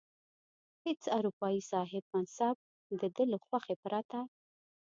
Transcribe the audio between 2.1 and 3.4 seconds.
منصب د ده له